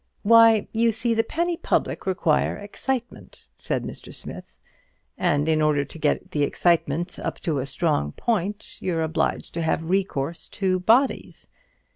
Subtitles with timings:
[0.23, 4.11] "Why, you see, the penny public require excitement," said Mr.
[4.15, 4.57] Smith;
[5.15, 9.61] "and in order to get the excitement up to a strong point, you're obliged to
[9.61, 11.49] have recourse to bodies.